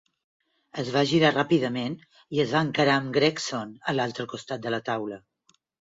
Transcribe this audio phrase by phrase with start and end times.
[0.83, 1.99] Es va girar ràpidament
[2.39, 5.25] i es va encarar amb Gregson a l'altre costat de la taula.